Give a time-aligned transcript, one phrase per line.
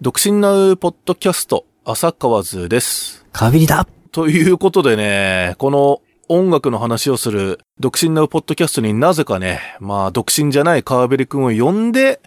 [0.00, 3.26] 独身なうポッドキャスト、朝川図です。
[3.32, 12.20] 川べりだということでね、この音楽の話をする独身なうポッドキャストになぜかね、まあ独身じゃない川べりくんを呼んで、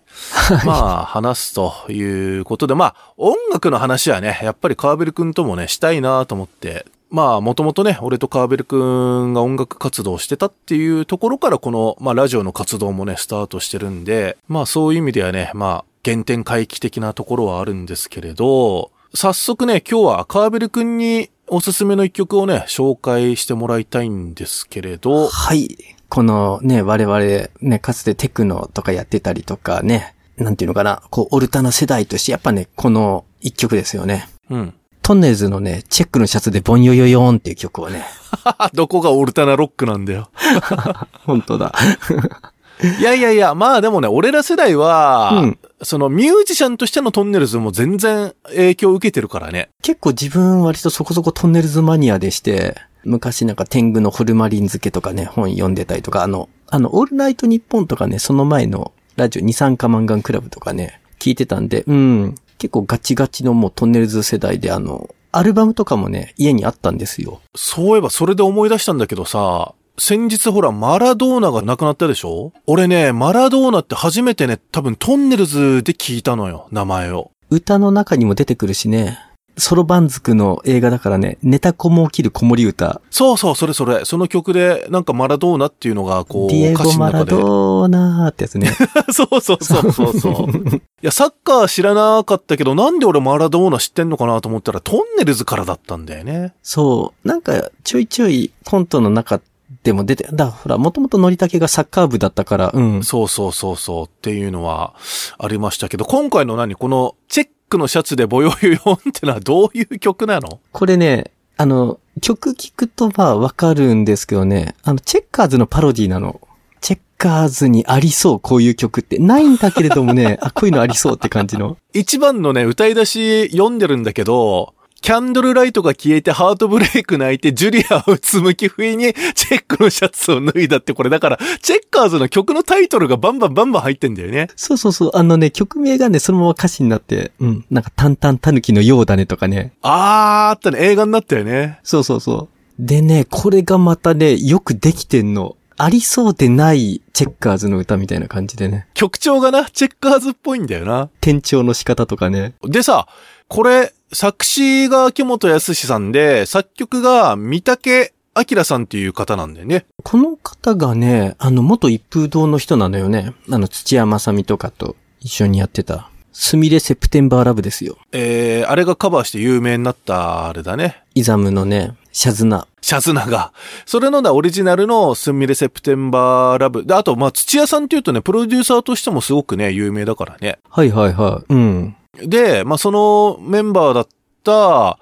[0.65, 25.77] まあ話すということで、まあ音楽の話はね、やっぱり川べりくんともね、したいなと思って、まあもともとね、俺と川べりくんが音楽活動をしてたっていうところからこの、まあラジオの活動もね、スタートしてるんで、まあそういう意味ではね、まあ原点回帰的なところはあるんですけれど、早速ね、今日は川べりくんにおすすめの一曲をね、紹介してもらいたいんですけれど、はい。
[26.07, 34.27] このね、我々ね、かつてテクノとかやってたりとかね、なんていうのかな、こう、オルタナ世代として、やっぱね、この一曲ですよね。
[34.49, 34.73] うん。
[35.01, 38.05] トンネルズのね、チェックのシャツでボンヨヨヨーンっていう曲をね。
[38.73, 40.29] どこがオルタナロックなんだよ。
[41.25, 41.73] 本当だ。
[42.99, 49.69] いやいやいや、まあでもね、俺ら世代は、うんそのミュージシャンとしてのトンネルズも全然影響を受けてるからね。
[49.81, 67.41] 結構自分割とそこそこトンネルズマニアでして、昔なんか天狗のホルマリン漬けとかね、本読んでたりとか、あの、あの、オールナイトニッポンとかね、その前のラジオ二酸化マンガンクラブとかね、聞いてたんで、うん、結構ガチガチのもうトンネルズ世代であの、アルバムとかもね、家にあったんですよ。
[67.55, 72.53] そういえばそれで思い出したんだけどさ、先日ほら、マラドーナが亡くなったでしょ？
[72.65, 77.31] 俺ね、マラドーナって初めてね、多分トンネルズで聞いたのよ、名前を。
[77.49, 79.19] 歌の中にも出てくるしね、
[79.57, 83.01] ソロバンズクの映画だからね、ネタ子も起きる子守歌。
[83.11, 84.05] そうそう、それそれ。
[84.05, 87.25] その曲で、なんかマラドーナっていうのが、こう、ディエ歌ゴ・マラ。
[87.25, 88.71] ドーナーってやつね。
[89.11, 90.75] そうそうそうそうそう。
[90.77, 96.53] いや、サッカー知らなかったけど、なんで俺マラドーナ知ってんのかなと思ったら、トンネルズからだったんだよね。
[96.63, 97.27] そう。
[97.27, 99.41] なんか、ちょいちょいコントの中
[99.83, 103.03] でも出て、だ、ほら、もともとノリタケがサッカー部だったから、うん。
[103.03, 104.93] そうそうそうそうっていうのは
[105.39, 110.59] ありましたけど、今回の何このチェックのシャツでボヨヨヨンってのはどういう曲なの？
[110.71, 116.41] これね、あの、曲聞くとまあわかるんですけどね、あの、チェッカーズのパロディなの。
[116.79, 119.19] チェッカーズにありそう、こういう曲って。
[119.19, 121.77] ないんだけれどもね、あ、こういうのありそうって感じの。
[121.93, 134.49] 一番のね、歌い出し読んでるんだけど、キャンドルライトが消えてハートブレイク泣いてジュリアをうつむき不意にチェックのシャツを脱いだってこれだから、チェッカーズの曲のタイトルがバンバンバンバン入ってんだよね。
[134.55, 139.73] そうそうそう、あのね、曲名がね、そのまま歌詞になって、うん、なんか、タンタンタヌキのようだねとかね。
[139.81, 141.79] あーあったね、映画になったよね。
[141.81, 142.85] そうそうそう。
[142.85, 145.55] でね、これがまたね、よくできてんの。
[145.77, 148.87] ありそうでないチェッカーズの歌みたいな感じでね。
[148.93, 151.09] 曲調がな、チェッカーズっぽいんだよな。
[151.21, 152.53] 転調の仕方とかね。
[152.63, 153.07] でさ、
[153.47, 159.85] これ、作詞が秋元康さんで、作曲が三竹明さんっていう方なんだよね。
[160.03, 163.33] この方がね、あの、元一風堂の人なのよね。
[163.49, 166.09] あの、土屋正美とかと一緒にやってた。
[166.33, 167.97] スミレセプテンバーラブですよ。
[168.13, 171.03] えー、あれがカバーして有名になったあれだね。
[171.13, 172.67] イザムのね、シャズナ。
[172.81, 173.53] シャズナが。
[173.85, 176.85] それのね、オリジナルのスミレセプテンバーラブ。
[176.85, 180.59] で、あと、まあ、土屋さんっていうとね、プロデューサーとしてもすごくね、有名だからね。
[180.69, 181.53] はいはいはい。
[181.53, 181.95] うん。
[182.23, 184.07] で、まあ、そのメンバーだっ
[184.43, 184.97] た、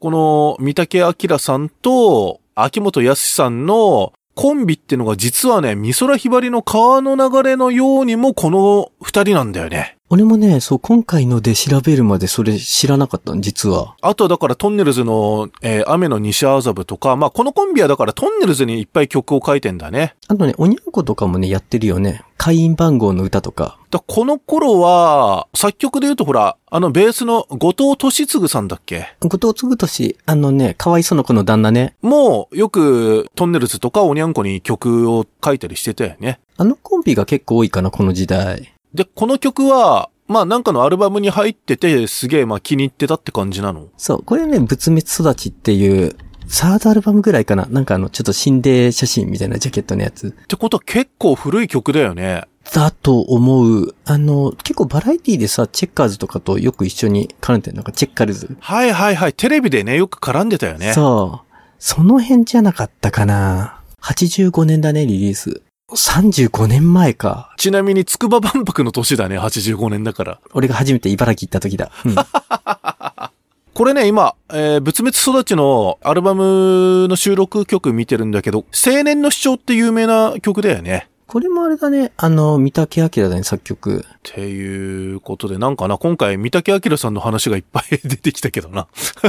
[0.00, 9.96] この三竹明さんと秋元康さんのコンビっていうのが実はね、美空ひばりの川の流れのようにもこの二人なんだよね。
[10.12, 13.94] 俺もね、そう、今回ので調べるまでそれ知らなかったの、実は。
[14.00, 20.16] あとだからトンネルズの、えー雨の西麻布とか、まあ、このコンビはだからトンネルズにいっぱい曲を書いてんだね。
[20.26, 22.24] あとね、おにゃんことかもね、やってるよね。
[22.36, 23.78] 会員番号の歌とか。
[23.92, 29.14] だこの頃は、作曲で言うとほら、あのベースの後藤俊次さんだっけ？
[29.20, 31.94] 後藤嗣俊、あのね、かわいその子の旦那ね。
[32.02, 36.40] もう、よく、トンネルズとかおにゃんこに曲を書いたりしてたよね。
[36.56, 38.74] あのコンビが結構多いかな、この時代。
[38.94, 43.88] で、この曲は、まあなんかのアルバムに入ってて、すげえまあ気に入ってたって感じなの？
[43.96, 47.66] そう、これね、仏滅育ちっていう、サードアルバムぐらいかな。
[47.66, 50.28] なんかあの、ちょっと心霊写真みたいなジャケットのやつ。
[50.28, 52.44] ってことは結構古い曲だよね。
[52.72, 53.94] だと思う。
[54.04, 58.56] あの、結構バラエティでさ、チェッカーズとかとよく一緒に絡んでるなんかチェッカルズ。
[58.60, 59.32] はいはいはい。
[59.32, 60.92] テレビでね、よく絡んでたよね。
[60.92, 61.54] そう。
[61.78, 63.80] その辺じゃなかったかな。
[64.02, 65.62] 85年だね、リリース。
[65.94, 67.52] 35年前か。
[67.56, 70.40] ちなみに、筑波万博の年だね、85年だから。
[70.54, 71.90] 俺が初めて茨城行った時だ。
[72.04, 72.14] うん、
[73.74, 81.09] これね、今、えー、仏滅育ちのアルバムの収録曲見てるんだけど、青年の主張って有名な曲だよね。
[81.30, 84.04] これもあれだね、あの、三竹明だね、作曲。
[84.04, 88.88] っていうことで、なんかな、今回三竹明さんの話がいっぱい 出てきたけどな。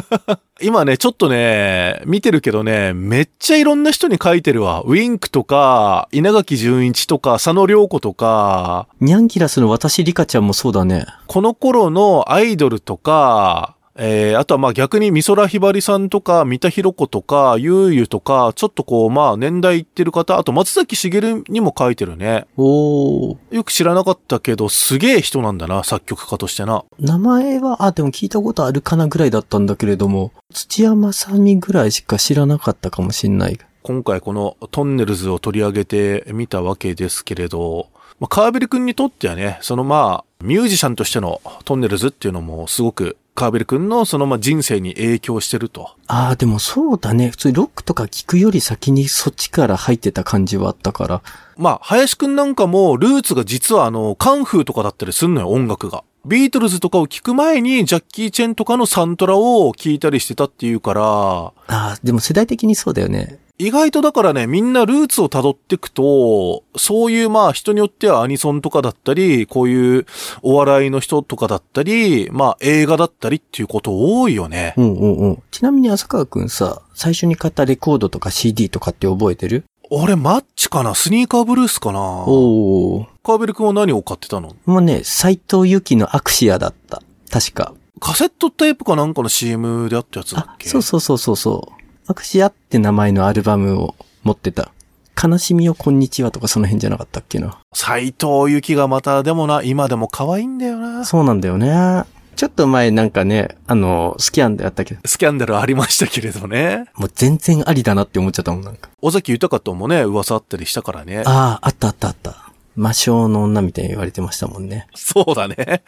[0.63, 4.81] 今ね、ちょっとね、見てるけどね、めっちゃいろんな人に書いてるわ。
[4.81, 11.05] ウィンクとか、稲垣淳一とか、佐野良子とか、ニャンギラスの私リカちゃんもそうだね。
[11.27, 22.47] この頃のアイドルとか、えー、あとはまあ逆に美空ひばりさんとか、三田寛子とか、ゆうゆとか、ちょっとこうまあ年代いってる方、あと松崎しげるにも書いてるね。
[22.57, 23.37] おー。
[23.51, 26.83] よく知らなかったけど、すげえ人なんだな、作曲家としてな。
[26.99, 33.59] 名前は、あ、でも聞いたことあるかなぐらいだったんだけれども、土山さんにぐらいしか知らなかったかもしんない。
[33.83, 37.87] 今回このトンネルズを取り上げてみたわけですけれど、
[38.19, 45.95] まあ、カーベル君にとってはね、そのまあ、ミュージシャンとしてのトンネルズっていうのもすごくカーベル君のそのまあ人生に影響してると。
[46.05, 47.31] ああ、でもそうだね。
[47.31, 51.21] 普通にロックとか聞くより先にそっちから入ってた感じはあったから。
[51.57, 56.03] まあ、林くんなんかも、ルーツが実はあの、カンフーとかだったりすんのよ、音楽が。
[56.23, 63.39] ビートルズとかを聞く前に、ジャッキー・チェンとかのサントラを聞いたりしてたっていうから、ああ、でも世代的にそうだよね。
[63.63, 70.07] 意外とだからね、みんなルーツを辿っていくと、そういうまあ人によってはアニソンとかだったり、こういう
[70.41, 74.73] お笑いの人とかだったり、まあ映画だったりっていうこと多いよね。
[74.77, 75.43] うんうんうん。
[75.51, 79.63] ちなみに浅川くんさ、最初に買ったレコードとか CD とかって覚えてる？
[79.91, 80.95] 俺、マッチかな？
[80.95, 81.99] スニーカーブルースかな？
[81.99, 83.07] おー。
[83.23, 84.55] カーベル君は何を買ってたの？
[84.65, 87.03] もうね、斎藤由紀のアクシアだった。
[87.29, 87.75] 確か。
[87.99, 91.80] カセットテープかなんかの CM であったやつだっあ、けそうそうそうそうそう。
[92.11, 94.73] アクシアって名前のアルバムを持ってた。
[95.21, 97.57] 悲しみをこんにちはとかその辺じゃなかったっけな。
[97.73, 101.05] 斎藤由紀がまたでもな、今でも可愛いんだよな。
[101.05, 102.03] そうなんだよね。
[102.35, 106.83] ちょっと前なんかね、あの、スキャンでやったけど、スキャンダルありましたけれどね。
[106.97, 108.89] もう全然ありだなって思っちゃったもんなんか。
[109.01, 111.23] 尾崎豊ともね、噂あったりしたからね。
[111.25, 112.50] ああ、あったあったあった。
[112.75, 114.87] 魔性の女みたいに言われてましたもんね。
[114.95, 115.83] そうだね。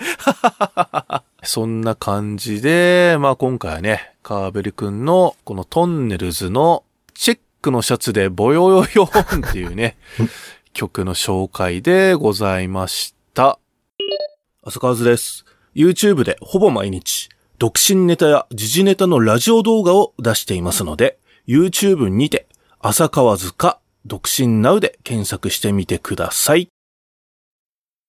[1.44, 6.84] そんな感じで、まあ今回はね、カーベル君のこのトンネルズの
[7.14, 9.98] チェックのシャツでボヨヨヨーンっていうね、
[10.74, 13.60] 曲の紹介でございました。
[14.64, 15.46] 浅川図です。
[15.76, 22.48] YouTube でほぼ毎日、独身ネタや時事ネタのラジオ動画を出していますので、YouTube にて、
[22.80, 26.70] 浅川図か、独身ナウで検索してみてください。